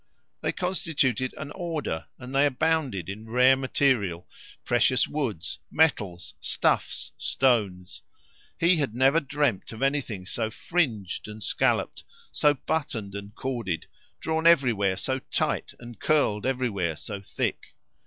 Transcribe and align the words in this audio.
They 0.41 0.51
constituted 0.51 1.35
an 1.37 1.51
order 1.51 2.07
and 2.17 2.35
abounded 2.35 3.07
in 3.07 3.29
rare 3.29 3.55
material 3.55 4.27
precious 4.65 5.07
woods, 5.07 5.59
metals, 5.69 6.33
stuffs, 6.39 7.11
stones. 7.19 8.01
He 8.59 8.77
had 8.77 8.95
never 8.95 9.19
dreamed 9.19 9.71
of 9.71 9.83
anything 9.83 10.25
so 10.25 10.49
fringed 10.49 11.27
and 11.27 11.43
scalloped, 11.43 12.03
so 12.31 12.55
buttoned 12.55 13.13
and 13.13 13.35
corded, 13.35 13.85
drawn 14.19 14.47
everywhere 14.47 14.97
so 14.97 15.19
tight 15.19 15.75
and 15.79 15.99
curled 15.99 16.47
everywhere 16.47 16.95
so 16.95 17.21
thick. 17.21 17.75